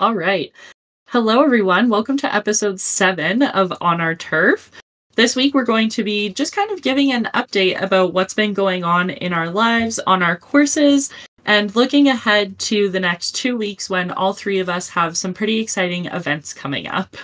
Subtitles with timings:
[0.00, 0.52] All right.
[1.08, 1.88] Hello, everyone.
[1.88, 4.70] Welcome to episode seven of On Our Turf.
[5.16, 8.54] This week, we're going to be just kind of giving an update about what's been
[8.54, 11.10] going on in our lives, on our courses,
[11.46, 15.34] and looking ahead to the next two weeks when all three of us have some
[15.34, 17.16] pretty exciting events coming up.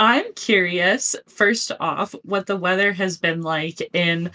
[0.00, 4.30] I'm curious, first off, what the weather has been like in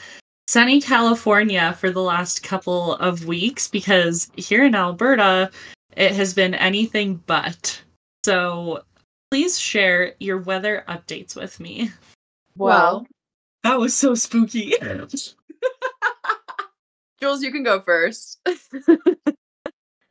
[0.48, 5.50] sunny California for the last couple of weeks because here in Alberta,
[5.98, 7.82] it has been anything but.
[8.24, 8.84] So
[9.32, 11.90] please share your weather updates with me.
[12.56, 13.08] Well,
[13.64, 14.76] That was so spooky.
[17.20, 18.40] Jules, you can go first.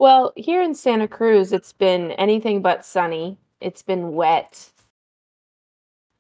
[0.00, 3.38] Well, here in Santa Cruz, it's been anything but sunny.
[3.60, 4.72] It's been wet.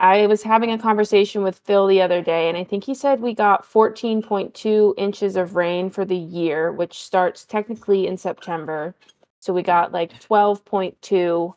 [0.00, 3.20] I was having a conversation with Phil the other day, and I think he said
[3.20, 8.94] we got 14.2 inches of rain for the year, which starts technically in September.
[9.40, 11.54] So we got like 12.2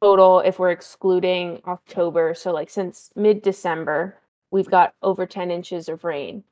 [0.00, 2.34] total if we're excluding October.
[2.34, 4.16] So, like, since mid December,
[4.50, 6.44] we've got over 10 inches of rain.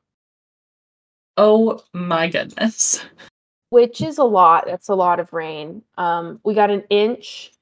[1.36, 3.04] oh my goodness.
[3.70, 4.64] which is a lot.
[4.66, 5.82] That's a lot of rain.
[5.98, 7.52] Um, we got an inch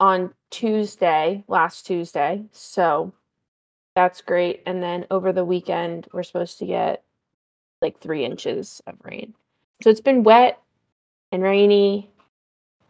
[0.00, 3.14] on Tuesday, last Tuesday, so
[3.96, 4.62] that's great.
[4.66, 7.04] And then over the weekend, we're supposed to get
[7.82, 9.34] like three inches of rain.
[9.82, 10.60] So it's been wet
[11.32, 12.10] and rainy,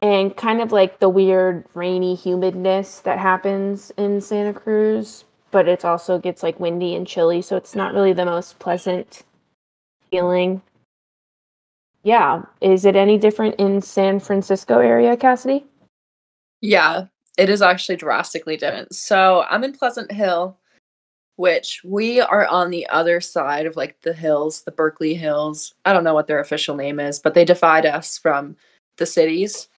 [0.02, 5.24] and kind of like the weird rainy humidness that happens in Santa Cruz.
[5.52, 9.24] But it also gets like windy and chilly, so it's not really the most pleasant
[10.10, 10.62] feeling
[12.04, 15.64] yeah is it any different in san francisco area cassidy
[16.62, 18.94] Yeah, it is actually drastically different.
[18.94, 20.58] So I'm in Pleasant Hill,
[21.36, 25.75] which we are on the other side of like the hills, the Berkeley Hills.
[25.84, 28.56] I don't know what their official name is, but they divide us from
[28.98, 29.69] the cities.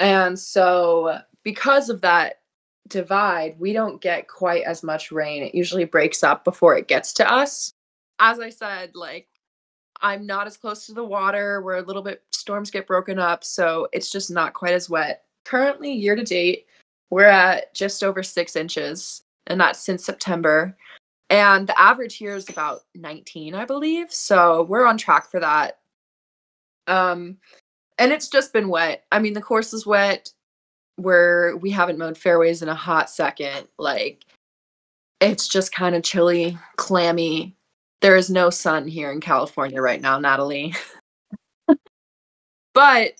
[0.00, 2.40] And so because of that
[2.88, 5.42] divide, we don't get quite as much rain.
[5.42, 7.72] It usually breaks up before it gets to us.
[8.18, 9.28] As I said, like
[10.02, 11.62] I'm not as close to the water.
[11.62, 15.24] We're a little bit storms get broken up, so it's just not quite as wet.
[15.44, 16.66] Currently, year to date,
[17.10, 20.76] we're at just over six inches, and that's since September.
[21.30, 24.12] And the average here is about 19, I believe.
[24.12, 25.78] So we're on track for that.
[26.86, 27.38] Um,
[27.98, 29.04] and it's just been wet.
[29.10, 30.30] I mean, the course is wet.
[30.96, 33.66] Where we haven't mowed fairways in a hot second.
[33.78, 34.24] Like,
[35.20, 37.56] it's just kind of chilly, clammy.
[38.00, 40.74] There is no sun here in California right now, Natalie.
[42.74, 43.14] but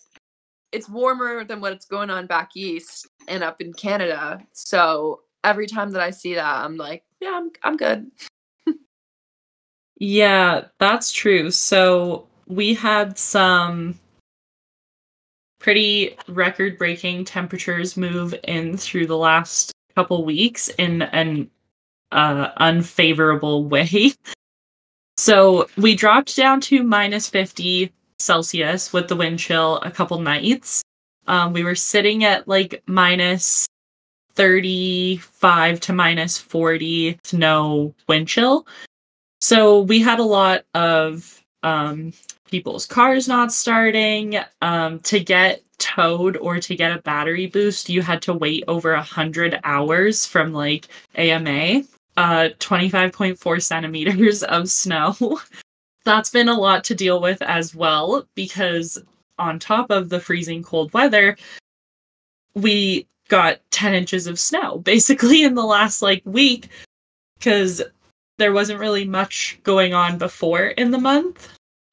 [0.75, 4.45] it's warmer than what's going on back east and up in Canada.
[4.53, 8.11] So every time that I see that, I'm like, yeah, I'm I'm good.
[9.97, 11.53] Yeah, that's true.
[11.53, 13.99] So we had some
[15.61, 21.49] pretty record breaking temperatures move in through the last couple weeks in an
[22.11, 24.13] uh, unfavorable way.
[25.17, 30.83] So we dropped down to minus 50 Celsius with the wind chill a couple nights.
[31.27, 33.67] Um, we were sitting at like minus
[34.35, 38.67] 35 to minus 40 with no wind chill.
[39.41, 42.13] So we had a lot of um,
[42.51, 44.39] people's cars not starting.
[44.63, 48.93] Um, to get towed or to get a battery boost, you had to wait over
[48.93, 51.83] a hundred hours from like AMA.
[52.17, 55.15] Uh, 25.4 centimeters of snow.
[56.05, 58.99] That's been a lot to deal with as well because
[59.39, 61.37] on top of the freezing cold weather,
[62.55, 66.69] we got 10 inches of snow basically in the last like week
[67.39, 67.83] because
[68.39, 71.49] there wasn't really much going on before in the month.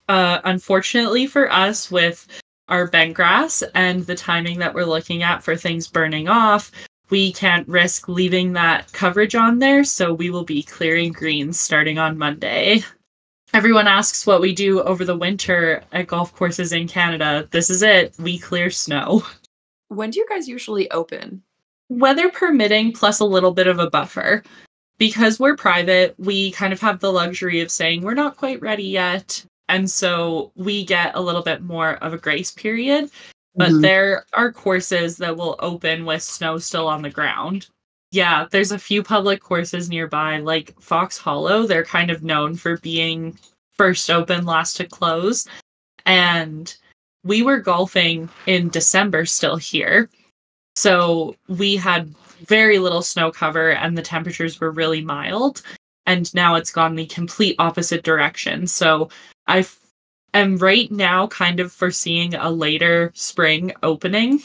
[0.09, 2.27] Uh, unfortunately for us, with
[2.67, 6.71] our bent grass and the timing that we're looking at for things burning off,
[7.09, 11.97] we can't risk leaving that coverage on there, so we will be clearing greens starting
[11.97, 12.83] on Monday.
[13.53, 17.47] Everyone asks what we do over the winter at golf courses in Canada.
[17.51, 18.13] This is it.
[18.17, 19.23] We clear snow.
[19.89, 21.43] When do you guys usually open?
[21.89, 24.41] Weather permitting, plus a little bit of a buffer.
[24.97, 28.85] Because we're private, we kind of have the luxury of saying we're not quite ready
[28.85, 29.43] yet.
[29.67, 33.09] And so we get a little bit more of a grace period.
[33.55, 33.81] But Mhm.
[33.81, 37.67] there are courses that will open with snow still on the ground.
[38.11, 41.65] Yeah, there's a few public courses nearby, like Fox Hollow.
[41.65, 43.37] They're kind of known for being
[43.77, 45.47] first open, last to close.
[46.05, 46.75] And
[47.23, 50.09] we were golfing in December still here.
[50.75, 52.13] So we had
[52.45, 55.61] very little snow cover and the temperatures were really mild.
[56.05, 58.67] And now it's gone the complete opposite direction.
[58.67, 59.09] So
[59.47, 59.65] I
[60.33, 64.41] am right now kind of foreseeing a later spring opening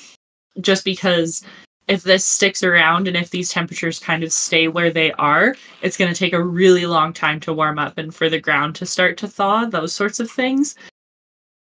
[0.61, 1.43] just because
[1.89, 5.97] if this sticks around and if these temperatures kind of stay where they are, it's
[5.97, 8.87] going to take a really long time to warm up and for the ground to
[8.87, 10.75] start to thaw, those sorts of things.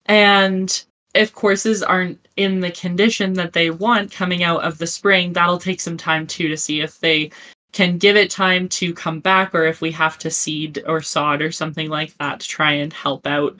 [0.06, 0.84] And
[1.14, 5.58] if courses aren't in the condition that they want coming out of the spring, that'll
[5.58, 7.30] take some time too to see if they
[7.72, 11.42] can give it time to come back or if we have to seed or sod
[11.42, 13.56] or something like that to try and help out.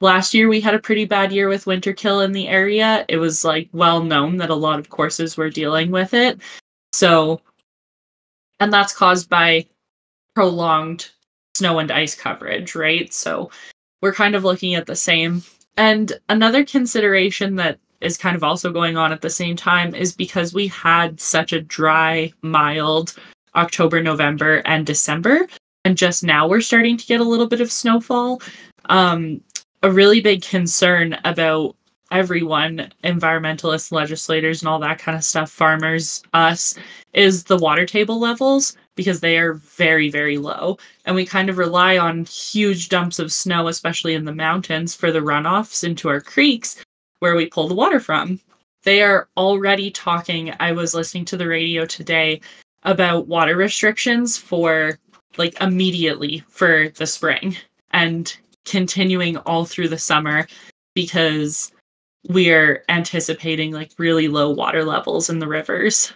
[0.00, 3.04] Last year we had a pretty bad year with winter kill in the area.
[3.08, 6.40] It was like well known that a lot of courses were dealing with it.
[6.92, 7.40] So
[8.60, 9.66] and that's caused by
[10.34, 11.10] prolonged
[11.56, 13.12] snow and ice coverage, right?
[13.12, 13.50] So
[14.00, 15.42] we're kind of looking at the same
[15.76, 20.12] and another consideration that is kind of also going on at the same time is
[20.12, 23.14] because we had such a dry, mild
[23.54, 25.48] October, November, and December,
[25.84, 28.40] and just now we're starting to get a little bit of snowfall.
[28.88, 29.40] Um,
[29.82, 31.76] a really big concern about
[32.10, 36.74] everyone, environmentalists, legislators, and all that kind of stuff, farmers, us,
[37.12, 40.78] is the water table levels because they are very, very low.
[41.04, 45.12] And we kind of rely on huge dumps of snow, especially in the mountains, for
[45.12, 46.82] the runoffs into our creeks
[47.20, 48.40] where we pull the water from.
[48.84, 50.54] They are already talking.
[50.60, 52.40] I was listening to the radio today
[52.84, 54.98] about water restrictions for
[55.36, 57.56] like immediately for the spring
[57.92, 58.36] and
[58.68, 60.46] continuing all through the summer
[60.94, 61.72] because
[62.28, 66.12] we're anticipating like really low water levels in the rivers.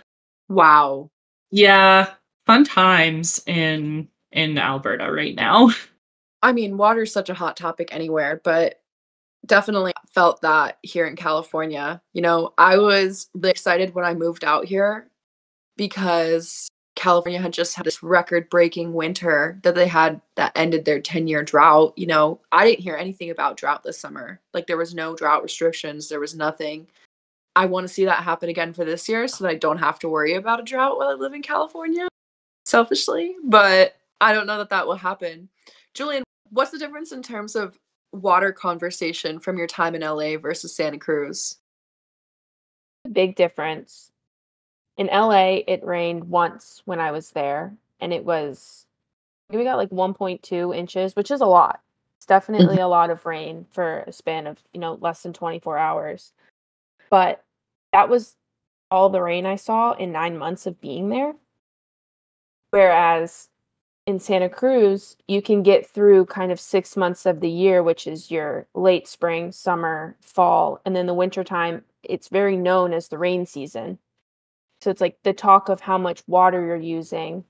[0.48, 1.10] Wow.
[1.50, 2.10] Yeah,
[2.46, 5.70] fun times in in Alberta right now.
[6.42, 8.80] I mean, water is such a hot topic anywhere, but
[9.46, 12.02] definitely felt that here in California.
[12.14, 15.08] You know, I was really excited when I moved out here
[15.76, 16.68] because
[17.02, 21.26] California had just had this record breaking winter that they had that ended their 10
[21.26, 21.92] year drought.
[21.96, 24.40] You know, I didn't hear anything about drought this summer.
[24.54, 26.86] Like, there was no drought restrictions, there was nothing.
[27.56, 29.98] I want to see that happen again for this year so that I don't have
[29.98, 32.06] to worry about a drought while I live in California
[32.66, 35.48] selfishly, but I don't know that that will happen.
[35.94, 37.76] Julian, what's the difference in terms of
[38.12, 41.58] water conversation from your time in LA versus Santa Cruz?
[43.10, 44.11] Big difference.
[45.02, 48.86] In LA, it rained once when I was there, and it was
[49.50, 51.80] we got like 1.2 inches, which is a lot.
[52.18, 52.84] It's definitely mm-hmm.
[52.84, 56.32] a lot of rain for a span of, you know, less than 24 hours.
[57.10, 57.42] But
[57.92, 58.36] that was
[58.92, 61.34] all the rain I saw in 9 months of being there.
[62.70, 63.48] Whereas
[64.06, 68.06] in Santa Cruz, you can get through kind of six months of the year, which
[68.06, 71.82] is your late spring, summer, fall, and then the winter time.
[72.04, 73.98] It's very known as the rain season.
[74.82, 77.44] So it's like the talk of how much water you're using.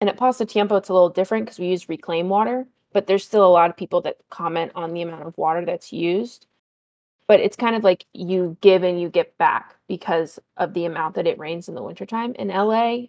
[0.00, 3.44] And at Pasatiempo, it's a little different because we use reclaimed water, but there's still
[3.44, 6.46] a lot of people that comment on the amount of water that's used.
[7.26, 11.16] But it's kind of like you give and you get back because of the amount
[11.16, 12.34] that it rains in the wintertime.
[12.36, 13.08] In LA,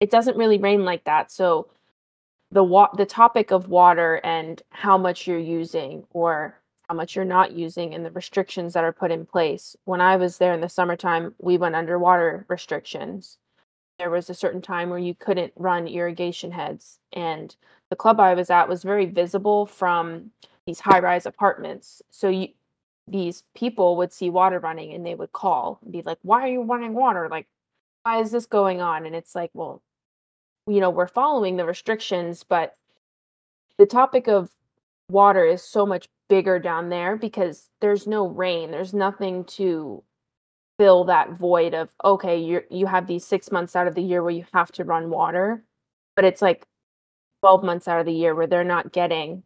[0.00, 1.30] it doesn't really rain like that.
[1.30, 1.68] So
[2.50, 6.58] the wa- the topic of water and how much you're using or
[6.88, 9.76] how much you're not using and the restrictions that are put in place.
[9.84, 13.38] When I was there in the summertime, we went underwater restrictions.
[13.98, 17.54] There was a certain time where you couldn't run irrigation heads and
[17.90, 20.30] the club I was at was very visible from
[20.66, 22.02] these high-rise apartments.
[22.10, 22.48] So you
[23.08, 26.48] these people would see water running and they would call and be like, "Why are
[26.48, 27.28] you running water?
[27.28, 27.48] Like
[28.04, 29.82] why is this going on?" And it's like, "Well,
[30.66, 32.76] you know, we're following the restrictions, but
[33.78, 34.50] the topic of
[35.10, 38.70] water is so much bigger down there because there's no rain.
[38.70, 40.02] There's nothing to
[40.78, 44.22] fill that void of okay, you you have these 6 months out of the year
[44.22, 45.62] where you have to run water,
[46.16, 46.64] but it's like
[47.42, 49.42] 12 months out of the year where they're not getting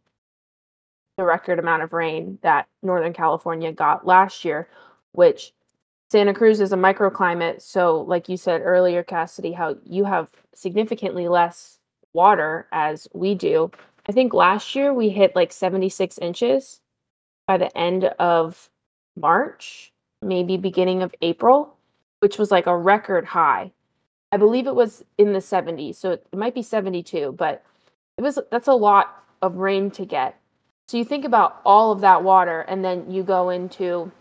[1.17, 4.69] the record amount of rain that Northern California got last year,
[5.11, 5.51] which
[6.09, 7.61] Santa Cruz is a microclimate.
[7.61, 11.79] So, like you said earlier, Cassidy, how you have significantly less
[12.13, 13.71] water as we do.
[14.07, 16.79] I think last year we hit like 76 inches
[17.45, 18.69] by the end of
[19.15, 21.75] March, maybe beginning of April,
[22.19, 23.71] which was like a record high.
[24.31, 27.63] I believe it was in the 70s, so it might be 72, but
[28.17, 30.39] it was that's a lot of rain to get.
[30.87, 34.11] So you think about all of that water and then you go into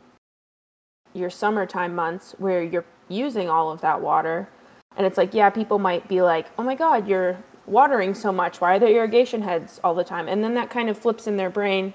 [1.14, 4.48] your summertime months where you're using all of that water
[4.96, 8.60] and it's like yeah people might be like oh my god you're watering so much
[8.60, 11.36] why are there irrigation heads all the time and then that kind of flips in
[11.36, 11.92] their brain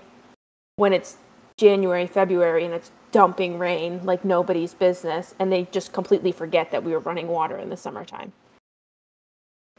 [0.75, 1.17] when it's
[1.61, 6.83] January, February, and it's dumping rain like nobody's business, and they just completely forget that
[6.83, 8.33] we were running water in the summertime.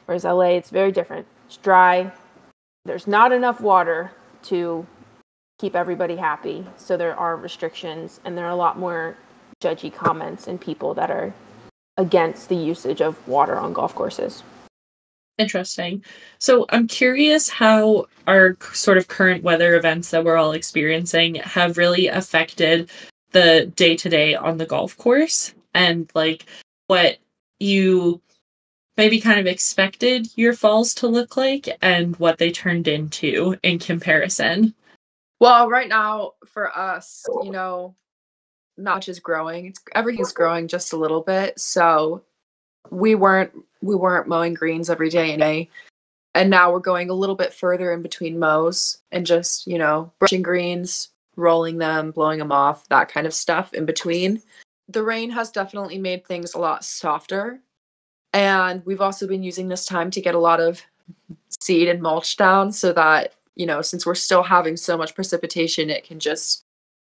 [0.06, 1.26] Whereas LA, it's very different.
[1.46, 2.12] It's dry.
[2.84, 4.12] There's not enough water
[4.44, 4.86] to
[5.58, 9.16] keep everybody happy, so there are restrictions, and there are a lot more
[9.60, 11.34] judgy comments and people that are
[11.96, 14.44] against the usage of water on golf courses.
[15.38, 16.04] Interesting.
[16.38, 21.78] So I'm curious how our sort of current weather events that we're all experiencing have
[21.78, 22.90] really affected
[23.32, 26.44] the day to day on the golf course and like
[26.86, 27.16] what
[27.58, 28.20] you
[28.96, 33.78] maybe kind of expected your falls to look like and what they turned into in
[33.78, 34.74] comparison.
[35.40, 37.96] Well, right now for us, you know,
[38.76, 39.66] not just growing.
[39.66, 41.58] It's everything's growing just a little bit.
[41.58, 42.22] So
[42.90, 45.68] we weren't we weren't mowing greens every day and day.
[46.34, 50.10] And now we're going a little bit further in between mows and just, you know,
[50.18, 54.40] brushing greens, rolling them, blowing them off, that kind of stuff in between.
[54.88, 57.60] The rain has definitely made things a lot softer.
[58.32, 60.82] And we've also been using this time to get a lot of
[61.60, 65.90] seed and mulch down so that, you know, since we're still having so much precipitation,
[65.90, 66.64] it can just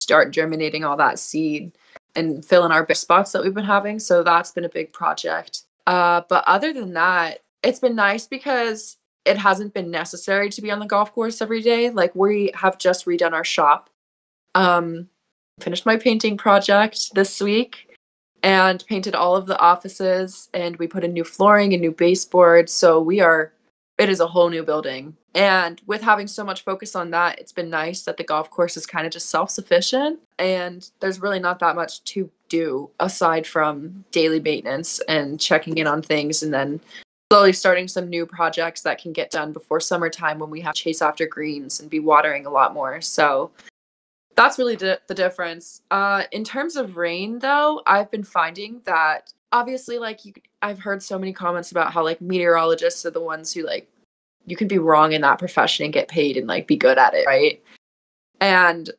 [0.01, 1.73] start germinating all that seed
[2.17, 3.99] and fill in our spots that we've been having.
[3.99, 5.63] So that's been a big project.
[5.87, 10.71] Uh, but other than that, it's been nice because it hasn't been necessary to be
[10.71, 11.91] on the golf course every day.
[11.91, 13.91] Like we have just redone our shop.
[14.55, 15.09] Um,
[15.61, 17.89] finished my painting project this week
[18.43, 22.73] and painted all of the offices and we put in new flooring and new baseboards.
[22.73, 23.53] So we are
[23.99, 25.17] it is a whole new building.
[25.35, 28.77] And with having so much focus on that, it's been nice that the golf course
[28.77, 33.47] is kind of just self sufficient and there's really not that much to do aside
[33.47, 36.81] from daily maintenance and checking in on things and then
[37.33, 41.03] slowly starting some new projects that can get done before summertime when we have chase
[41.03, 43.01] after greens and be watering a lot more.
[43.01, 43.51] So
[44.37, 45.83] that's really di- the difference.
[45.91, 51.03] Uh, in terms of rain, though, I've been finding that obviously like you I've heard
[51.03, 53.89] so many comments about how like meteorologists are the ones who like
[54.47, 57.15] you can be wrong in that profession and get paid and like be good at
[57.15, 57.63] it, right?
[58.41, 58.91] And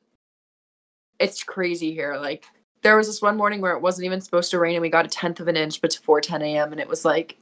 [1.19, 2.15] it's crazy here.
[2.15, 2.45] Like
[2.81, 5.05] there was this one morning where it wasn't even supposed to rain and we got
[5.05, 6.71] a tenth of an inch but before 10 a.m.
[6.71, 7.37] and it was like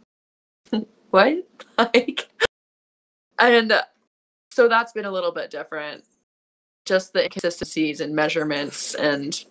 [1.12, 1.48] what?
[1.78, 2.28] like
[3.38, 3.74] and
[4.52, 6.04] so that's been a little bit different.
[6.86, 9.46] Just the inconsistencies and measurements and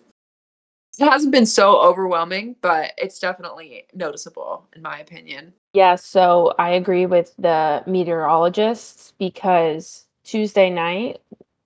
[0.99, 5.53] it hasn't been so overwhelming, but it's definitely noticeable in my opinion.
[5.73, 11.21] Yeah, so I agree with the meteorologists because Tuesday night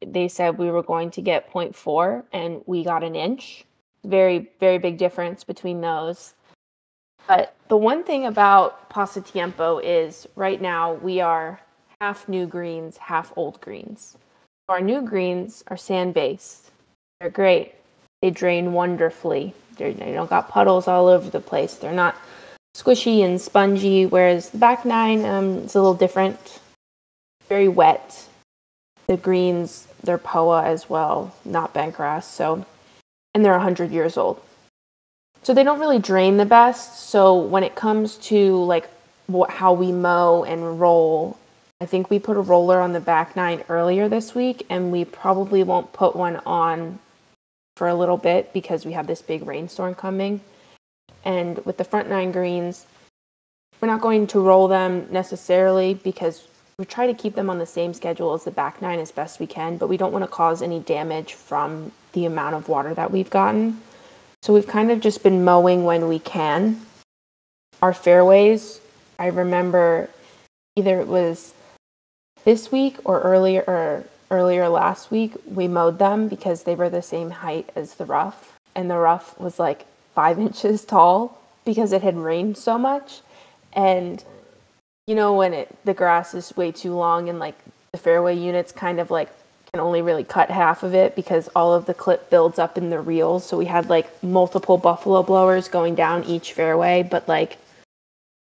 [0.05, 3.65] they said we were going to get 0.4 and we got an inch.
[4.05, 6.35] Very, very big difference between those.
[7.27, 11.59] But the one thing about Pasatiempo is right now we are
[11.99, 14.17] half new greens, half old greens.
[14.69, 16.71] Our new greens are sand based.
[17.19, 17.73] They're great.
[18.21, 19.53] They drain wonderfully.
[19.77, 21.75] They're, they don't got puddles all over the place.
[21.75, 22.15] They're not
[22.75, 26.59] squishy and spongy, whereas the back nine um, is a little different.
[27.47, 28.27] Very wet.
[29.07, 32.23] The greens, they're POA as well, not bentgrass.
[32.23, 32.65] So,
[33.33, 34.41] and they're 100 years old.
[35.43, 37.09] So they don't really drain the best.
[37.09, 38.89] So when it comes to like
[39.27, 41.37] what, how we mow and roll,
[41.79, 45.05] I think we put a roller on the back nine earlier this week, and we
[45.05, 46.99] probably won't put one on
[47.77, 50.41] for a little bit because we have this big rainstorm coming.
[51.23, 52.85] And with the front nine greens,
[53.79, 56.47] we're not going to roll them necessarily because
[56.79, 59.39] we try to keep them on the same schedule as the back nine as best
[59.39, 62.93] we can, but we don't want to cause any damage from the amount of water
[62.93, 63.79] that we've gotten.
[64.41, 66.81] So we've kind of just been mowing when we can.
[67.81, 68.79] Our fairways,
[69.19, 70.09] I remember
[70.75, 71.53] either it was
[72.43, 77.01] this week or earlier or earlier last week, we mowed them because they were the
[77.01, 78.57] same height as the rough.
[78.75, 83.21] And the rough was like five inches tall because it had rained so much.
[83.73, 84.23] And
[85.05, 87.55] you know, when it the grass is way too long and like
[87.93, 89.29] the fairway units kind of like
[89.71, 92.89] can only really cut half of it because all of the clip builds up in
[92.89, 93.45] the reels.
[93.45, 97.57] So we had like multiple buffalo blowers going down each fairway, but like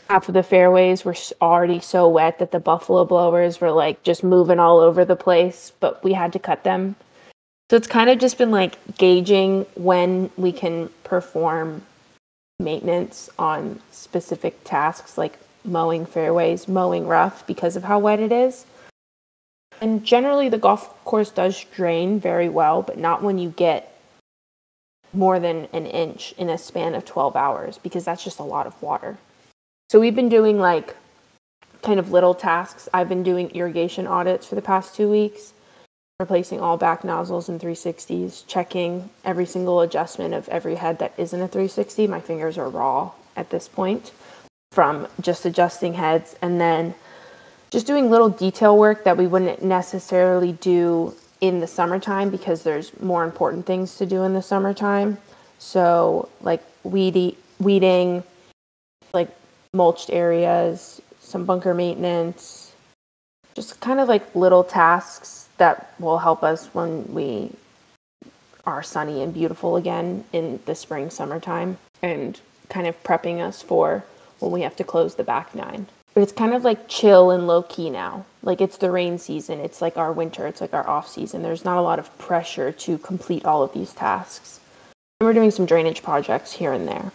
[0.09, 4.23] half of the fairways were already so wet that the buffalo blowers were like just
[4.23, 6.95] moving all over the place, but we had to cut them.
[7.69, 11.81] So it's kind of just been like gauging when we can perform
[12.59, 18.65] maintenance on specific tasks like mowing fairways, mowing rough because of how wet it is.
[19.81, 23.91] And generally, the golf course does drain very well, but not when you get
[25.11, 28.67] more than an inch in a span of 12 hours because that's just a lot
[28.67, 29.17] of water.
[29.89, 30.95] So we've been doing like
[31.83, 32.89] kind of little tasks.
[32.93, 35.53] I've been doing irrigation audits for the past two weeks.
[36.17, 41.41] replacing all back nozzles and 360s, checking every single adjustment of every head that isn't
[41.41, 42.07] a 360.
[42.07, 44.13] My fingers are raw at this point
[44.71, 46.95] from just adjusting heads and then
[47.69, 52.97] just doing little detail work that we wouldn't necessarily do in the summertime because there's
[53.01, 55.17] more important things to do in the summertime.
[55.59, 58.23] So, like weedy, weeding,
[59.13, 59.35] like
[59.75, 62.73] mulched areas, some bunker maintenance,
[63.53, 67.51] just kind of like little tasks that will help us when we
[68.65, 72.39] are sunny and beautiful again in the spring, summertime, and
[72.69, 74.03] kind of prepping us for
[74.39, 75.87] when we have to close the back nine.
[76.13, 78.25] But it's kind of like chill and low key now.
[78.41, 81.43] Like it's the rain season, it's like our winter, it's like our off season.
[81.43, 84.59] There's not a lot of pressure to complete all of these tasks.
[85.19, 87.11] And we're doing some drainage projects here and there.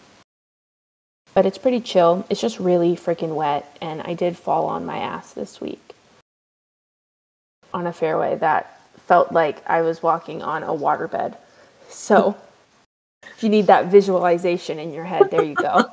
[1.33, 2.25] But it's pretty chill.
[2.29, 5.95] It's just really freaking wet, and I did fall on my ass this week
[7.73, 11.37] on a fairway that felt like I was walking on a waterbed.
[11.89, 12.35] So
[13.23, 15.85] if you need that visualization in your head, there you go.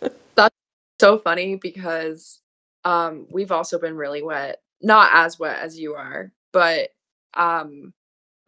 [0.34, 0.54] That's
[1.00, 2.40] so funny because
[2.84, 4.60] um, we've also been really wet.
[4.82, 6.90] Not as wet as you are, but
[7.34, 7.92] um,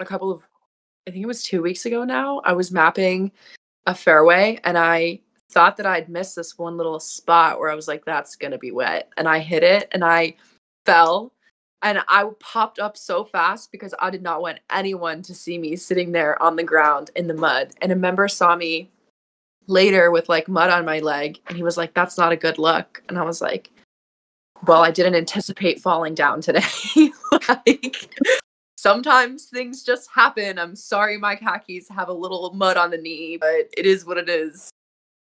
[0.01, 0.43] a couple of,
[1.07, 3.33] I think it was two weeks ago now, I was mapping
[3.87, 5.21] a fairway and I
[5.53, 8.59] thought that I'd missed this one little spot where I was like, that's going to
[8.59, 9.11] be wet.
[9.17, 10.35] And I hit it and I
[10.87, 11.33] fell
[11.83, 15.77] and I popped up so fast because I did not want anyone to see me
[15.77, 17.73] sitting there on the ground in the mud.
[17.83, 18.91] And a member saw me
[19.67, 22.59] later with like mud on my leg and he was like, that's not a good
[22.59, 23.03] look.
[23.09, 23.71] And I was like,
[24.67, 26.63] well, I didn't anticipate falling down today.
[27.49, 28.15] like,
[28.77, 30.59] sometimes things just happen.
[30.59, 34.19] I'm sorry my khakis have a little mud on the knee, but it is what
[34.19, 34.71] it is.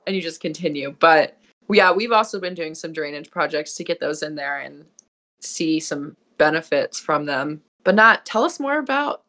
[0.07, 0.95] And you just continue.
[0.99, 1.37] But
[1.69, 4.85] yeah, we've also been doing some drainage projects to get those in there and
[5.41, 7.63] see some benefits from them.
[7.85, 9.23] But not tell us more about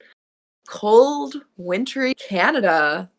[0.68, 3.10] cold, wintry Canada.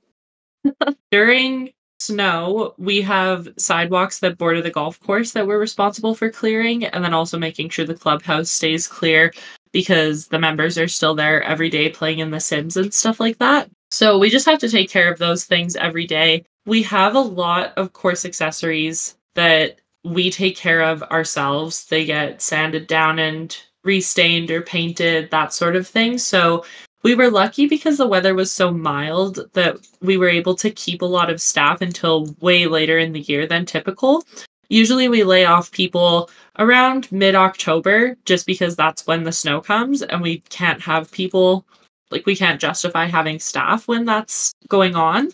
[1.11, 6.85] During snow, we have sidewalks that border the golf course that we're responsible for clearing,
[6.85, 9.33] and then also making sure the clubhouse stays clear
[9.73, 13.39] because the members are still there every day playing in the Sims and stuff like
[13.39, 13.69] that.
[13.91, 16.45] So we just have to take care of those things every day.
[16.69, 21.87] We have a lot of course accessories that we take care of ourselves.
[21.87, 26.19] They get sanded down and restained or painted, that sort of thing.
[26.19, 26.67] So
[27.03, 31.01] we were lucky because the weather was so mild that we were able to keep
[31.01, 34.23] a lot of staff until way later in the year than typical.
[34.69, 36.29] Usually we lay off people
[36.59, 41.65] around mid October just because that's when the snow comes and we can't have people
[42.11, 45.31] like we can't justify having staff when that's going on.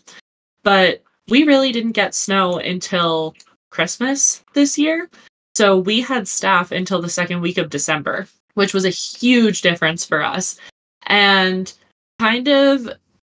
[0.62, 3.34] But we really didn't get snow until
[3.70, 5.08] Christmas this year.
[5.54, 10.04] So we had staff until the second week of December, which was a huge difference
[10.04, 10.58] for us
[11.06, 11.72] and
[12.18, 12.88] kind of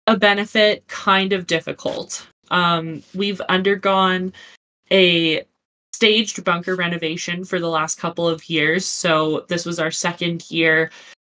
[0.07, 2.27] a benefit, kind of difficult.
[2.51, 4.33] Um, we've undergone
[4.92, 5.44] a
[5.94, 8.85] staged bunker renovation for the last couple of years.
[8.85, 10.90] So this was our second year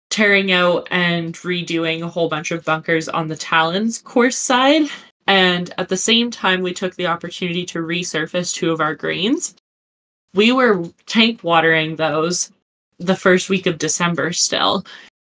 [0.10, 4.88] tearing out and redoing a whole bunch of bunkers on the Talons course side.
[5.28, 9.56] And at the same time, we took the opportunity to resurface two of our greens
[10.34, 12.52] we were tank watering those
[13.00, 14.86] the first week of December still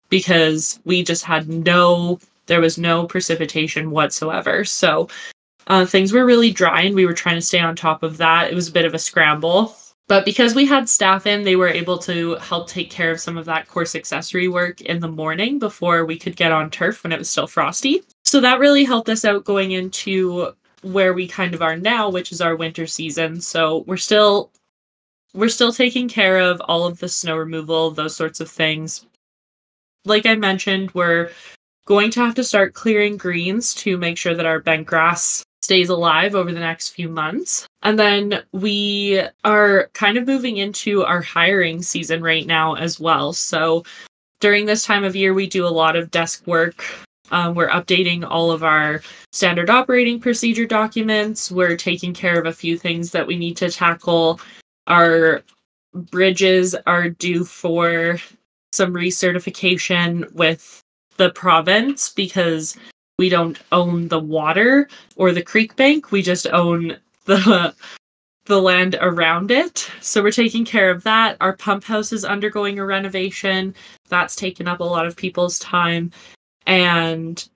[0.09, 4.65] because we just had no there was no precipitation whatsoever.
[4.65, 5.09] So
[5.67, 8.51] uh, things were really dry and we were trying to stay on top of that.
[8.51, 9.77] It was a bit of a scramble.
[10.07, 13.37] But because we had staff in, they were able to help take care of some
[13.37, 17.13] of that course accessory work in the morning before we could get on turf when
[17.13, 18.01] it was still frosty.
[18.29, 22.31] So that really helped us out going into where we kind of are now, which
[22.31, 23.41] is our winter season.
[23.41, 24.51] So we're still
[25.33, 29.07] we're still taking care of all of the snow removal, those sorts of things.
[30.05, 31.31] Like I mentioned, we're
[31.87, 35.89] going to have to start clearing greens to make sure that our bent grass stays
[35.89, 37.67] alive over the next few months.
[37.83, 43.33] And then we are kind of moving into our hiring season right now as well.
[43.33, 43.85] So
[44.41, 46.85] during this time of year, we do a lot of desk work.
[47.31, 51.51] Um, we're updating all of our standard operating procedure documents.
[51.51, 54.41] We're taking care of a few things that we need to tackle
[54.87, 55.43] our
[55.95, 58.19] bridges are due for
[58.73, 60.83] some recertification with
[61.17, 62.77] the province because
[63.19, 66.11] we don't own the water or the creek bank.
[66.13, 67.75] We just own the
[68.47, 69.91] the land around it.
[70.01, 71.37] So we're taking care of that.
[71.41, 73.75] Our pump house is undergoing a renovation.
[74.09, 76.11] That's taken up a lot of people's time.
[76.69, 77.49] And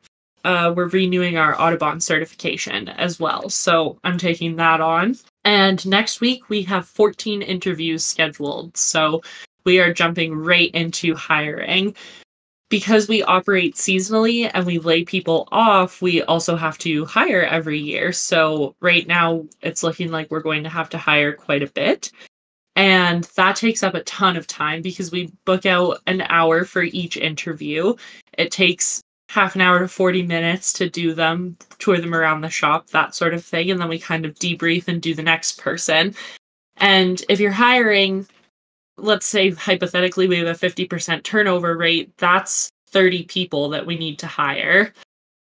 [0.44, 3.48] uh, we're renewing our Audubon certification as well.
[3.48, 5.16] So I'm taking that on.
[5.44, 8.77] And next week, we have 14 interviews scheduled.
[8.77, 9.22] So
[9.64, 11.94] we are jumping right into hiring
[12.72, 17.79] because we operate seasonally and we lay people off, we also have to hire every
[17.79, 18.12] year.
[18.12, 22.11] So right now it's looking like we're going to have to hire quite a bit.
[22.75, 26.83] And that takes up a ton of time because we book out an hour for
[26.83, 27.94] each interview.
[28.38, 32.51] It takes half an hour to 40 minutes to do them, tour them around the
[32.51, 33.71] shop, that sort of thing.
[33.71, 36.14] And then we kind of debrief and do the next person.
[36.77, 38.27] And if you're hiring,
[38.99, 44.18] let's say hypothetically we have a 50% turnover rate, that's 30 people that we need
[44.18, 44.92] to hire.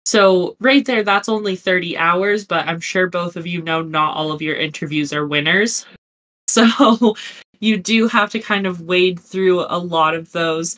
[0.06, 4.16] So, right there, that's only 30 hours, but I'm sure both of you know not
[4.16, 5.86] all of your interviews are winners.
[6.50, 7.16] So,
[7.62, 10.78] you do have to kind of wade through a lot of those.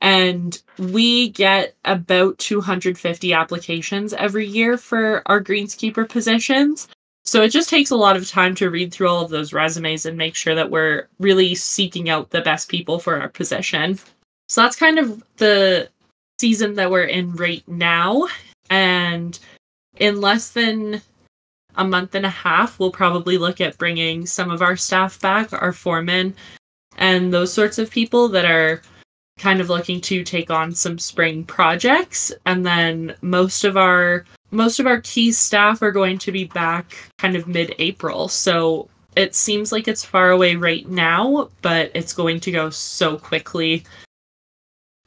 [0.00, 6.88] And we get about 250 applications every year for our greenskeeper positions.
[7.24, 10.06] So it just takes a lot of time to read through all of those resumes
[10.06, 13.98] and make sure that we're really seeking out the best people for our position.
[14.48, 15.90] So that's kind of the
[16.40, 18.28] season that we're in right now.
[18.70, 19.38] And
[19.98, 21.02] in less than
[21.76, 25.52] a month and a half, we'll probably look at bringing some of our staff back,
[25.52, 26.34] our foremen,
[26.96, 28.80] and those sorts of people that are
[29.38, 32.32] kind of looking to take on some spring projects.
[32.44, 36.96] And then most of our most of our key staff are going to be back
[37.18, 38.28] kind of mid April.
[38.28, 43.16] So it seems like it's far away right now, but it's going to go so
[43.18, 43.84] quickly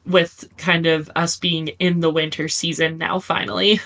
[0.04, 3.80] with kind of us being in the winter season now, finally.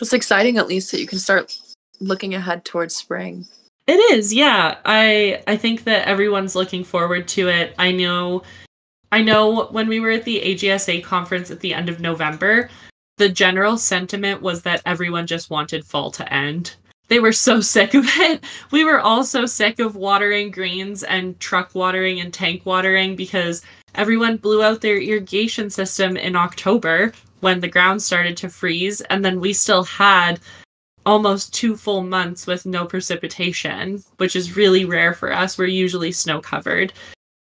[0.00, 1.58] It's exciting, at least, that you can start
[2.00, 3.46] looking ahead towards spring.
[3.86, 4.76] It is, yeah.
[4.84, 7.74] I I think that everyone's looking forward to it.
[7.78, 8.42] I know
[9.10, 12.68] I know when we were at the AGSA conference at the end of November,
[13.16, 16.76] the general sentiment was that everyone just wanted fall to end.
[17.08, 18.44] They were so sick of it.
[18.70, 23.62] We were all so sick of watering greens and truck watering and tank watering because
[23.94, 29.00] everyone blew out their irrigation system in October when the ground started to freeze.
[29.02, 30.40] And then we still had
[31.06, 35.56] almost two full months with no precipitation, which is really rare for us.
[35.56, 36.92] We're usually snow covered.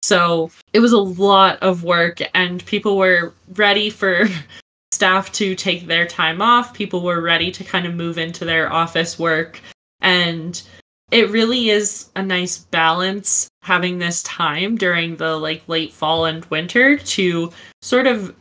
[0.04, 4.28] So it was a lot of work, and people were ready for
[4.92, 6.74] staff to take their time off.
[6.74, 9.62] People were ready to kind of move into their office work.
[10.02, 10.62] And
[11.10, 16.44] it really is a nice balance having this time during the like late fall and
[16.46, 18.36] winter to sort of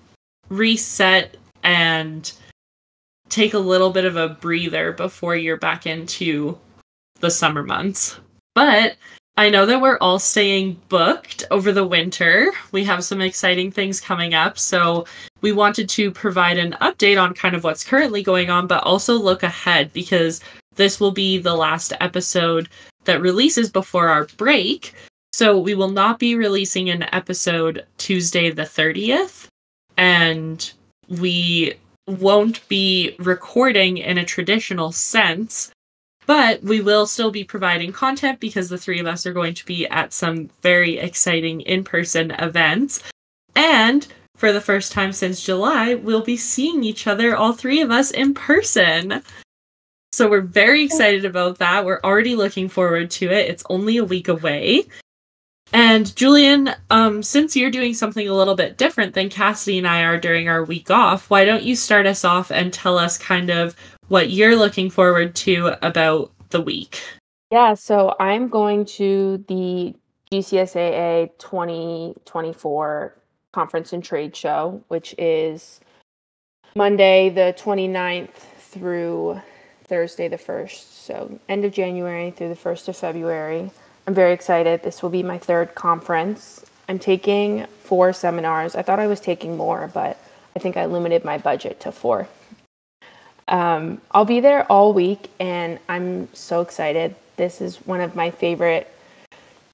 [0.49, 2.33] reset and
[3.29, 6.59] take a little bit of a breather before you're back into
[7.21, 8.19] the summer months.
[8.57, 8.97] But
[9.37, 12.53] I know that we're all staying booked over the winter.
[12.71, 14.59] We have some exciting things coming up.
[14.59, 15.07] So
[15.41, 19.15] we wanted to provide an update on kind of what's currently going on, but also
[19.15, 20.41] look ahead because
[20.77, 22.69] this will be the last episode
[23.05, 24.93] that releases before our break.
[25.33, 29.47] So we will not be releasing an episode Tuesday the 30th.
[29.97, 30.71] And
[31.09, 31.75] we
[32.07, 35.72] won't be recording in a traditional sense
[36.27, 39.67] but we will still be providing content because the three of us are going to
[39.67, 43.03] be at some very exciting in person events.
[43.55, 44.07] And
[44.37, 48.11] for the first time since July, we'll be seeing each other, all three of us,
[48.11, 49.23] in person.
[50.13, 51.85] So we're very excited about that.
[51.85, 53.49] We're already looking forward to it.
[53.49, 54.87] It's only a week away.
[55.73, 60.03] And Julian, um, since you're doing something a little bit different than Cassidy and I
[60.03, 63.49] are during our week off, why don't you start us off and tell us kind
[63.49, 63.75] of
[64.13, 67.01] what you're looking forward to about the week.
[67.51, 69.95] Yeah, so I'm going to the
[70.31, 73.15] GCSAA 2024
[73.53, 75.81] conference and trade show, which is
[76.77, 79.41] Monday the 29th through
[79.85, 80.93] Thursday the 1st.
[80.93, 83.71] So, end of January through the 1st of February.
[84.07, 84.83] I'm very excited.
[84.83, 86.67] This will be my third conference.
[86.87, 88.77] I'm taking four seminars.
[88.77, 90.19] I thought I was taking more, but
[90.55, 92.29] I think I limited my budget to four.
[93.49, 97.15] Um, I'll be there all week, and I'm so excited.
[97.37, 98.93] This is one of my favorite,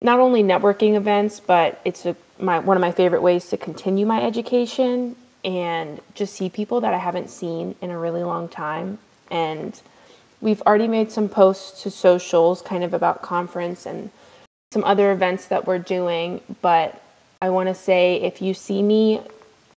[0.01, 4.07] not only networking events, but it's a, my one of my favorite ways to continue
[4.07, 8.99] my education and just see people that I haven't seen in a really long time.
[9.31, 9.81] And
[10.41, 14.11] we've already made some posts to socials, kind of about conference and
[14.73, 16.41] some other events that we're doing.
[16.61, 17.03] But
[17.41, 19.21] I want to say, if you see me,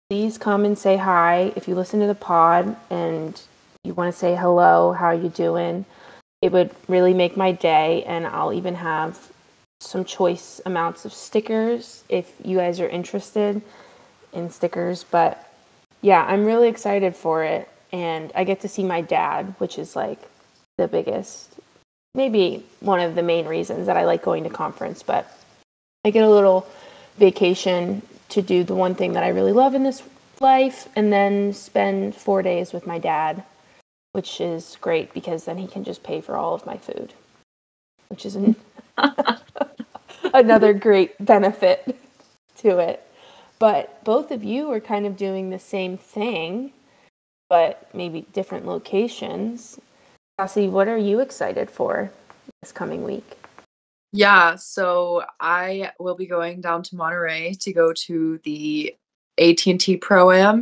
[0.09, 1.51] please come and say hi.
[1.55, 3.39] If you listen to the pod and
[3.83, 5.85] you want to say hello, how are you doing?
[6.41, 9.31] It would really make my day, and I'll even have
[9.79, 13.61] some choice amounts of stickers if you guys are interested
[14.33, 15.03] in stickers.
[15.03, 15.45] But
[16.01, 19.95] yeah, I'm really excited for it, and I get to see my dad, which is
[19.95, 20.19] like
[20.77, 21.53] the biggest,
[22.13, 25.03] maybe one of the main reasons that I like going to conference.
[25.03, 25.31] But
[26.05, 26.67] I get a little
[27.17, 30.03] vacation to do the one thing that I really love in this
[30.39, 33.43] life and then spend four days with my dad,
[34.11, 37.13] which is great because then he can just pay for all of my food,
[38.09, 38.55] which is an
[40.33, 41.95] another great benefit
[42.57, 43.05] to it.
[43.59, 46.71] But both of you are kind of doing the same thing,
[47.49, 49.79] but maybe different locations.
[50.39, 52.11] Cassie, what are you excited for
[52.61, 53.37] this coming week?
[54.11, 58.95] Yeah, so I will be going down to Monterey to go to the
[59.37, 60.61] AT&T Pro Am,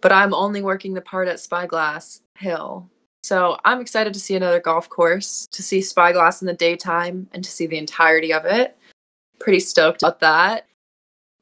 [0.00, 2.88] but I'm only working the part at Spyglass Hill.
[3.22, 7.42] So I'm excited to see another golf course, to see Spyglass in the daytime, and
[7.42, 8.76] to see the entirety of it.
[9.38, 10.66] Pretty stoked about that.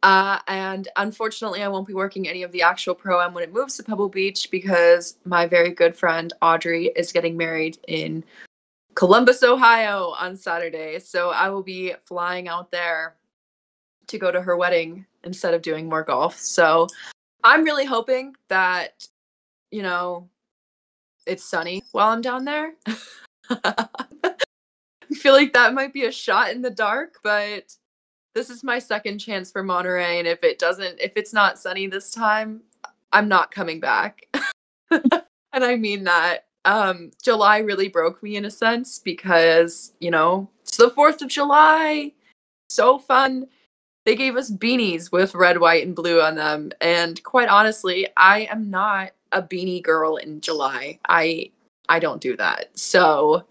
[0.03, 3.53] Uh, and unfortunately, I won't be working any of the actual pro am when it
[3.53, 8.25] moves to Pebble Beach because my very good friend Audrey is getting married in
[8.95, 10.99] Columbus, Ohio on Saturday.
[10.99, 13.17] So I will be flying out there
[14.07, 16.39] to go to her wedding instead of doing more golf.
[16.39, 16.87] So
[17.47, 19.07] I'm really hoping that,
[19.71, 20.29] you know,
[21.29, 22.73] it's sunny while I'm down there.
[23.51, 23.89] I
[25.15, 27.73] feel like that might be a shot in the dark, but
[28.35, 30.19] this is my second chance for Monterey.
[30.19, 32.63] And if it doesn't, if it's not sunny this time,
[33.13, 34.27] I'm not coming back.
[34.91, 35.23] and
[35.55, 40.79] I mean that um, July really broke me in a sense because, you know, it's
[40.79, 42.13] the 4th of July.
[42.71, 43.47] So fun.
[44.07, 46.71] They gave us beanies with red, white, and blue on them.
[46.81, 51.01] And quite honestly, I am not a beanie girl in July.
[51.09, 51.51] I
[51.89, 52.71] I don't do that.
[52.79, 53.45] So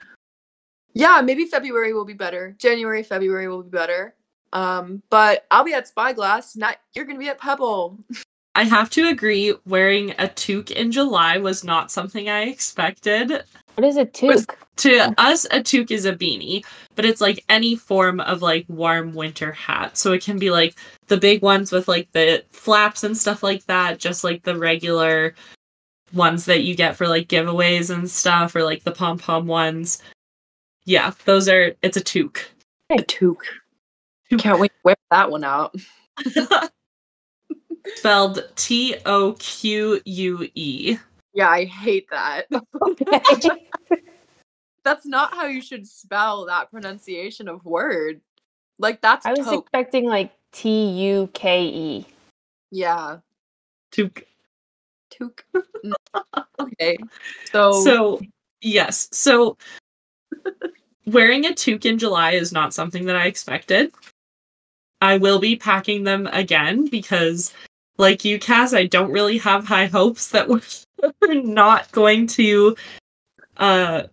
[0.94, 2.56] yeah, maybe February will be better.
[2.58, 4.16] January, February will be better.
[4.54, 6.56] Um, but I'll be at Spyglass.
[6.56, 8.00] Not you're gonna be at Pebble.
[8.56, 13.44] I have to agree, wearing a toque in July was not something I expected.
[13.74, 14.56] What is a toque?
[14.78, 19.14] To us, a toque is a beanie, but it's like any form of like warm
[19.14, 19.98] winter hat.
[19.98, 20.76] So it can be like
[21.08, 25.34] the big ones with like the flaps and stuff like that, just like the regular
[26.14, 30.02] ones that you get for like giveaways and stuff, or like the pom pom ones.
[30.86, 32.46] Yeah, those are, it's a toque.
[32.92, 33.46] A toque.
[34.38, 35.74] Can't wait to whip that one out.
[37.96, 40.98] Spelled T O Q U E.
[41.34, 42.48] Yeah, I hate that.
[44.86, 44.94] Okay.
[44.94, 48.22] That's not how you should spell that pronunciation of word.
[48.78, 49.62] Like that's I was toque.
[49.62, 52.08] expecting like T U K E.
[52.72, 53.18] yeah,
[53.92, 54.24] Toque.
[55.10, 55.44] toque.
[55.84, 55.94] Mm,
[56.60, 56.98] okay,
[57.52, 58.22] so So,
[58.62, 59.08] yes.
[59.12, 59.58] So,
[61.06, 63.92] wearing a toque in July is not something that I expected.
[65.02, 67.54] I will be packing them again because,
[67.98, 70.62] like you, Cass, I don't really have high hopes that we're
[71.44, 72.76] not going to.
[73.58, 74.04] Uh,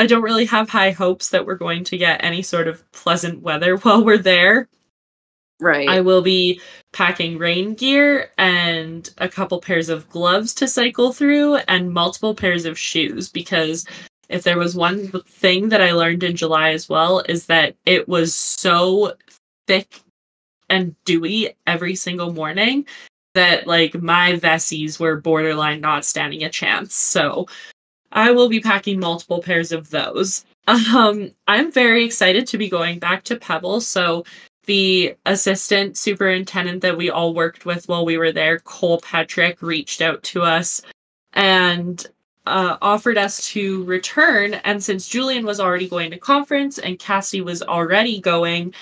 [0.00, 3.42] I don't really have high hopes that we're going to get any sort of pleasant
[3.42, 4.66] weather while we're there.
[5.60, 5.86] right.
[5.86, 6.58] I will be
[6.94, 12.64] packing rain gear and a couple pairs of gloves to cycle through and multiple pairs
[12.64, 13.86] of shoes because
[14.30, 18.08] if there was one thing that I learned in July as well is that it
[18.08, 19.12] was so
[19.66, 20.00] thick
[20.70, 22.86] and dewy every single morning
[23.34, 26.94] that like my Vessis were borderline not standing a chance.
[26.94, 27.48] So
[28.12, 30.44] I will be packing multiple pairs of those.
[30.68, 33.80] Um, I'm very excited to be going back to Pebble.
[33.80, 34.24] So
[34.66, 40.00] the assistant superintendent that we all worked with while we were there, Cole Patrick, reached
[40.00, 40.80] out to us
[41.32, 42.06] and
[42.46, 44.54] uh, offered us to return.
[44.64, 48.74] And since Julian was already going to conference and Cassie was already going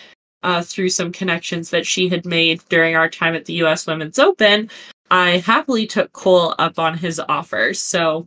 [0.43, 4.19] uh, through some connections that she had made during our time at the US Women's
[4.19, 4.71] Open,
[5.11, 7.73] I happily took Cole up on his offer.
[7.73, 8.27] So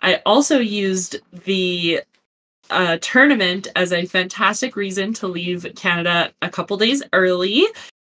[0.00, 2.02] I also used the
[2.70, 7.64] uh, tournament as a fantastic reason to leave Canada a couple days early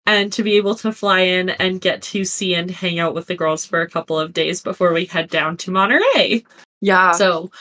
[0.06, 3.28] and to be able to fly in and get to see and hang out with
[3.28, 6.44] the girls for a couple of days before we head down to Monterey.
[6.82, 7.52] yeah, So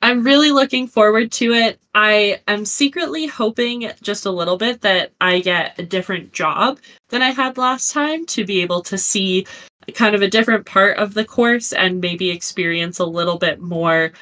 [0.00, 1.80] I'm really looking forward to it.
[1.94, 6.78] I am secretly hoping just a little bit that I get a different job
[7.08, 9.46] than I had last time to be able to see
[9.94, 14.12] kind of a different part of the course and maybe experience a little bit more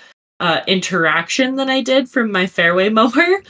[0.41, 3.43] uh, interaction than I did from my fairway mower.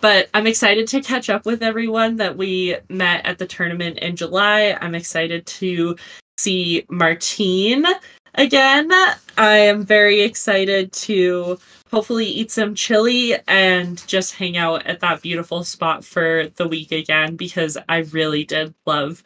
[0.00, 4.16] But I'm excited to catch up with everyone that we met at the tournament in
[4.16, 4.76] July.
[4.80, 5.96] I'm excited to
[6.38, 7.86] see Martine
[8.34, 8.90] again.
[9.38, 11.58] I am very excited to
[11.90, 16.90] hopefully eat some chili and just hang out at that beautiful spot for the week
[16.90, 19.22] again because I really did love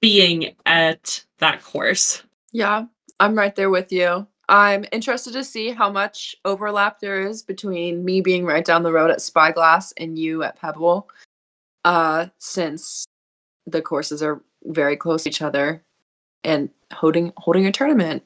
[0.00, 2.22] being at that course.
[2.52, 2.84] yeah,
[3.20, 4.26] I'm right there with you.
[4.48, 8.92] I'm interested to see how much overlap there is between me being right down the
[8.92, 11.08] road at Spyglass and you at Pebble,
[11.84, 13.04] uh, since
[13.66, 15.82] the courses are very close to each other.
[16.44, 18.22] And holding holding a tournament.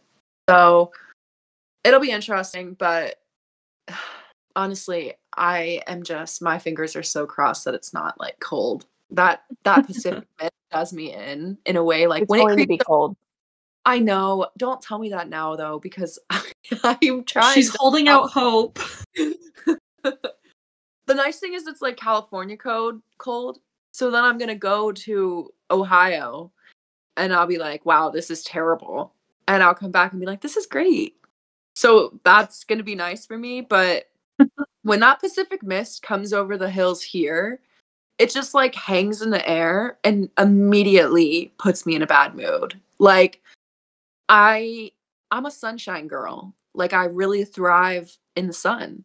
[0.48, 0.92] So
[1.84, 3.16] it'll be interesting, but
[4.56, 8.86] honestly, I am just my fingers are so crossed that it's not like cold.
[9.10, 10.28] That that Pacific
[10.72, 13.16] does me in in a way like It's when it going to creeps be cold.
[13.84, 14.46] I know.
[14.58, 16.18] Don't tell me that now though, because
[16.84, 17.54] I'm trying.
[17.54, 18.78] She's holding out hope.
[20.04, 20.18] the
[21.08, 23.58] nice thing is it's like California code cold.
[23.92, 26.52] So then I'm gonna go to Ohio
[27.16, 29.14] and I'll be like, wow, this is terrible.
[29.48, 31.16] And I'll come back and be like, this is great.
[31.74, 33.60] So that's gonna be nice for me.
[33.60, 34.08] But
[34.82, 37.60] when that Pacific mist comes over the hills here,
[38.18, 42.78] it just like hangs in the air and immediately puts me in a bad mood.
[42.98, 43.40] Like
[44.28, 44.92] I
[45.30, 46.54] I'm a sunshine girl.
[46.74, 49.04] Like I really thrive in the sun.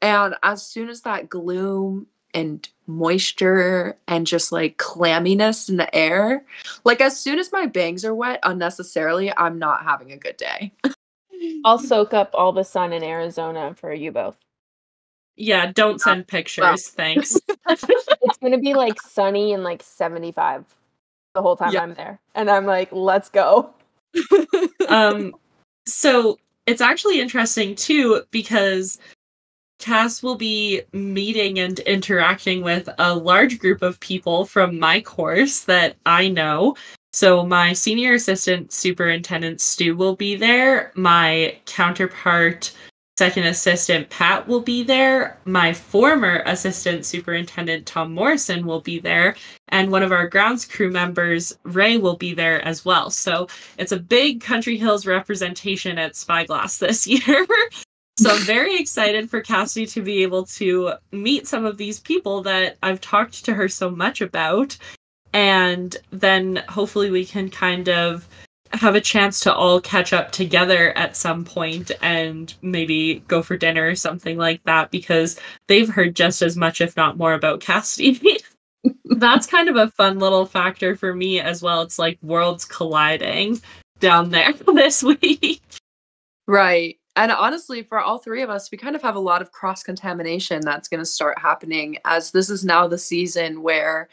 [0.00, 6.44] And as soon as that gloom and moisture and just like clamminess in the air,
[6.84, 10.72] like as soon as my bangs are wet unnecessarily, I'm not having a good day.
[11.64, 14.36] I'll soak up all the sun in Arizona for you both.
[15.42, 16.88] Yeah, don't send pictures.
[16.90, 17.36] Thanks.
[17.68, 20.64] It's gonna be like sunny and like 75
[21.34, 21.76] the whole time.
[21.76, 22.20] I'm there.
[22.36, 23.74] And I'm like, let's go.
[24.88, 25.34] um
[25.84, 29.00] so it's actually interesting too because
[29.80, 35.62] Cass will be meeting and interacting with a large group of people from my course
[35.64, 36.76] that I know.
[37.12, 40.92] So my senior assistant superintendent Stu will be there.
[40.94, 42.72] My counterpart
[43.22, 45.38] second assistant Pat will be there.
[45.44, 49.36] My former assistant superintendent Tom Morrison will be there
[49.68, 53.10] and one of our grounds crew members Ray will be there as well.
[53.10, 53.46] So
[53.78, 57.46] it's a big Country Hills representation at Spyglass this year.
[58.18, 62.42] so I'm very excited for Cassidy to be able to meet some of these people
[62.42, 64.76] that I've talked to her so much about.
[65.32, 68.26] And then hopefully we can kind of
[68.72, 73.56] have a chance to all catch up together at some point and maybe go for
[73.56, 77.60] dinner or something like that because they've heard just as much, if not more, about
[77.60, 78.38] Cassidy.
[79.04, 81.82] That's kind of a fun little factor for me as well.
[81.82, 83.60] It's like worlds colliding
[84.00, 85.62] down there this week.
[86.46, 86.98] Right.
[87.14, 89.82] And honestly, for all three of us, we kind of have a lot of cross
[89.82, 94.08] contamination that's going to start happening as this is now the season where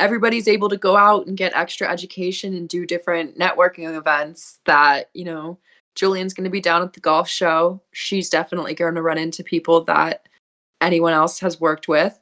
[0.00, 5.10] everybody's able to go out and get extra education and do different networking events that,
[5.14, 5.58] you know,
[5.94, 7.80] Julian's going to be down at the golf show.
[7.92, 10.28] She's definitely going to run into people that
[10.80, 12.18] anyone else has worked with.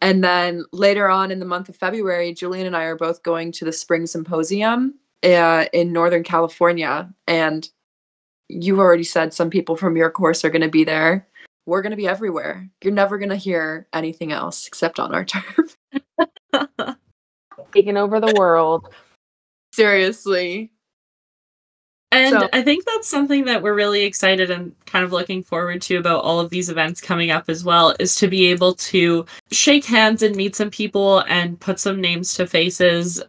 [0.00, 3.52] And then later on in the month of February, Julian and I are both going
[3.52, 7.08] to the Spring Symposium uh, in Northern California.
[7.28, 7.68] And
[8.48, 11.28] you've already said some people from your course are going to be there.
[11.66, 12.68] We're going to be everywhere.
[12.82, 15.76] You're never going to hear anything else except on our turf.
[17.72, 18.92] Taking over the world.
[19.72, 20.70] Seriously.
[22.10, 25.80] And So- I think that's something that we're really excited and kind of looking forward
[25.82, 29.24] to about all of these events coming up as well is to be able to
[29.50, 33.22] shake hands and meet some people and put some names to faces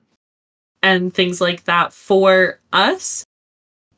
[0.81, 3.23] and things like that for us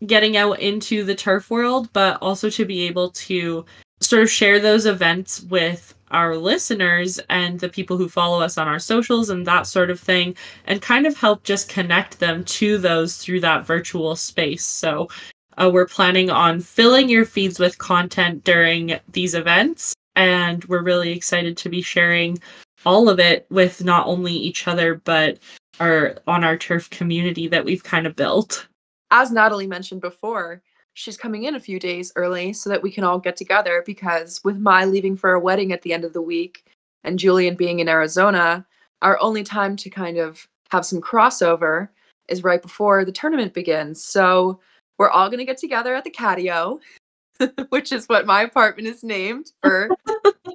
[0.05, 3.65] getting out into the turf world, but also to be able to
[4.01, 8.67] sort of share those events with our listeners and the people who follow us on
[8.67, 12.77] our socials and that sort of thing and kind of help just connect them to
[12.77, 14.63] those through that virtual space.
[14.63, 15.09] So
[15.57, 21.11] uh, we're planning on filling your feeds with content during these events, and we're really
[21.11, 22.39] excited to be sharing
[22.85, 25.39] all of it with not only each other but
[25.79, 28.67] our on our turf community that we've kind of built.
[29.11, 30.61] As Natalie mentioned before,
[30.95, 34.41] she's coming in a few days early so that we can all get together because
[34.43, 36.65] with my leaving for a wedding at the end of the week
[37.03, 38.65] and Julian being in Arizona,
[39.01, 41.89] our only time to kind of have some crossover
[42.29, 44.03] is right before the tournament begins.
[44.03, 44.59] So
[44.97, 46.79] we're all going to get together at the catio,
[47.69, 49.89] which is what my apartment is named for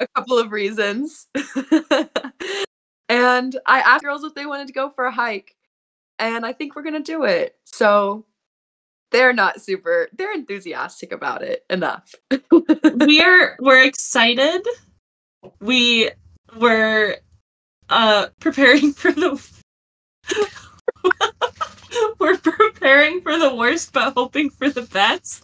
[0.00, 1.28] a couple of reasons.
[3.10, 5.54] and I asked girls if they wanted to go for a hike,
[6.18, 7.56] and I think we're going to do it.
[7.64, 8.24] So
[9.10, 12.14] they're not super they're enthusiastic about it enough.
[12.50, 14.66] We're we're excited.
[15.60, 16.10] We
[16.56, 17.16] were
[17.88, 19.40] uh preparing for the
[22.18, 25.42] we're preparing for the worst but hoping for the best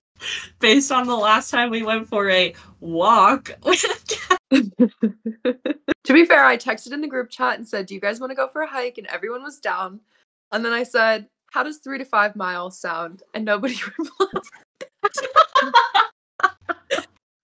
[0.60, 3.50] based on the last time we went for a walk
[4.52, 8.30] to be fair i texted in the group chat and said do you guys want
[8.30, 8.98] to go for a hike?
[8.98, 10.00] And everyone was down.
[10.52, 14.42] And then i said how does three to five miles sound and nobody replied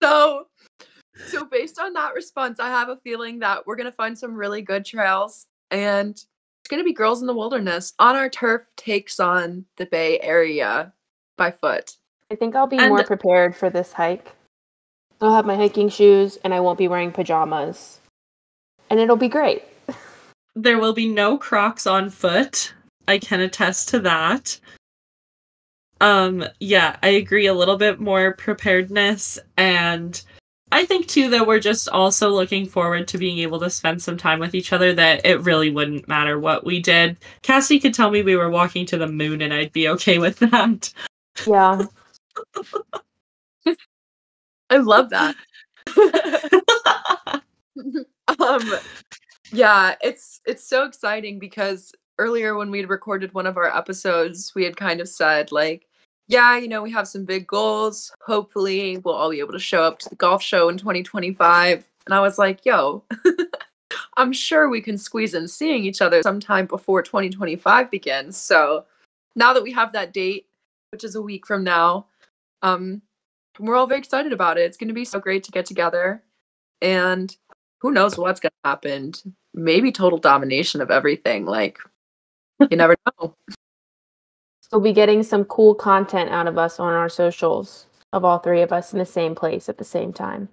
[0.03, 0.47] so
[1.27, 4.35] so based on that response i have a feeling that we're going to find some
[4.35, 6.25] really good trails and
[6.63, 7.93] it's gonna be Girls in the Wilderness.
[7.99, 10.93] On Our Turf takes on the Bay Area
[11.37, 11.97] by foot.
[12.31, 14.37] I think I'll be And- more prepared for this hike.
[15.21, 17.99] I'll have my hiking shoes and I won't be wearing pajamas.
[18.91, 19.65] And it'll be great.
[20.55, 22.73] There will be no Crocs on foot.
[23.09, 24.59] I can attest to that.
[26.01, 30.21] Um, yeah, I agree a little bit more preparedness and
[30.73, 34.17] I think too that we're just also looking forward to being able to spend some
[34.17, 37.19] time with each other that it really wouldn't matter what we did.
[37.43, 40.39] Cassie could tell me we were walking to the moon and I'd be okay with
[40.39, 40.93] that.
[41.47, 41.85] Yeah.
[44.71, 45.37] I love that.
[48.39, 48.75] um
[49.53, 51.93] yeah it's it's so exciting because
[52.23, 55.87] earlier when we had recorded one of our episodes we had kind of said like
[56.29, 58.13] yeah you know we have some big goals.
[58.25, 62.15] Hopefully we'll all be able to show up to the golf show in 2025 and
[62.15, 63.05] i was like yo
[64.17, 68.37] i'm sure we can squeeze in seeing each other sometime before 2025 begins.
[68.37, 68.85] So
[69.35, 70.47] now that we have that date
[70.91, 72.07] which is a week from now
[72.63, 73.03] um
[73.59, 74.63] we're all very excited about it.
[74.63, 76.23] It's going to be so great to get together.
[76.81, 77.35] And
[77.81, 79.13] who knows what's going to happen.
[79.55, 81.79] Maybe total domination of everything like
[82.71, 83.35] you never know
[84.73, 88.63] You'll be getting some cool content out of us on our socials of all three
[88.63, 90.49] of us in the same place at the same time.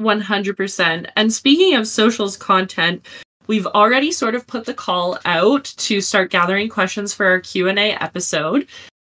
[0.00, 1.08] 100%.
[1.14, 3.06] And speaking of socials content,
[3.46, 7.92] we've already sort of put the call out to start gathering questions for our Q&A
[7.92, 8.66] episode.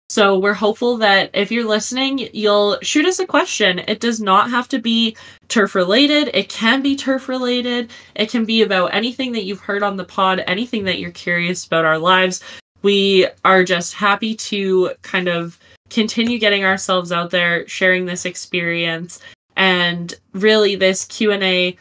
[0.09, 3.79] So we're hopeful that if you're listening, you'll shoot us a question.
[3.87, 6.29] It does not have to be turf related.
[6.33, 7.91] It can be turf related.
[8.15, 11.65] It can be about anything that you've heard on the pod, anything that you're curious
[11.65, 12.43] about our lives.
[12.83, 15.57] We are just happy to kind of
[15.89, 19.19] continue getting ourselves out there, sharing this experience
[19.55, 21.77] and really this q&a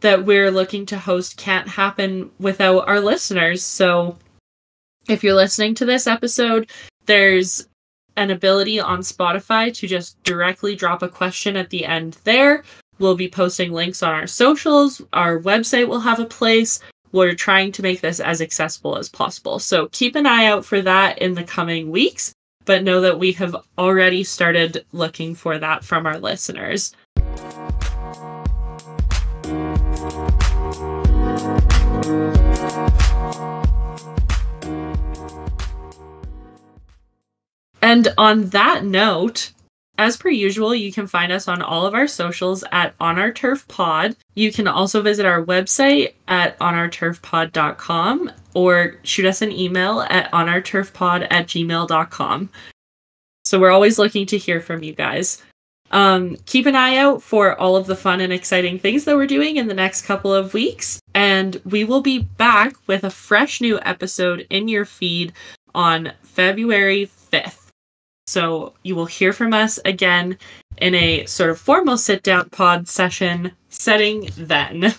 [0.00, 4.16] that we're looking to host can't happen without our listeners so
[5.08, 6.70] if you're listening to this episode
[7.06, 7.66] there's
[8.16, 12.64] an ability on spotify to just directly drop a question at the end there.
[12.98, 15.00] We'll be posting links on our socials.
[15.12, 16.80] Our website will have a place.
[17.12, 19.58] We're trying to make this as accessible as possible.
[19.58, 22.34] So keep an eye out for that in the coming weeks
[22.64, 26.92] but know that we have already started looking for that from our listeners
[37.90, 39.50] And on that note,
[39.98, 43.32] as per usual, you can find us on all of our socials at On Our
[43.32, 44.14] Turf Pod.
[44.36, 51.26] You can also visit our website at onourturfpod.com or shoot us an email at onourturfpod
[51.32, 52.50] at gmail.com.
[53.44, 55.42] So we're always looking to hear from you guys.
[55.90, 59.26] Um, keep an eye out for all of the fun and exciting things that we're
[59.26, 61.00] doing in the next couple of weeks.
[61.12, 65.32] And we will be back with a fresh new episode in your feed
[65.74, 67.59] on February 5th.
[68.30, 70.38] So you will hear from us again
[70.78, 74.94] in a sort of formal sit down pod session setting then.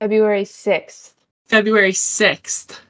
[0.00, 1.12] February 6th.
[1.46, 2.80] February 6th.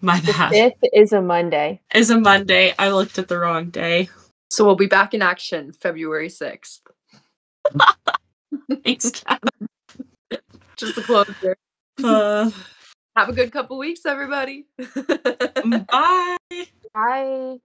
[0.00, 0.52] My The bad.
[0.52, 1.82] 5th is a Monday.
[1.94, 2.72] Is a Monday.
[2.78, 4.08] I looked at the wrong day.
[4.50, 6.80] so we'll be back in action february 6th
[8.84, 9.42] Thanks, Kat.
[10.78, 11.56] just a closure
[12.02, 12.50] Uh,
[13.16, 14.64] have a good couple weeks everybody
[15.92, 16.36] bye.
[16.94, 17.56] Bye.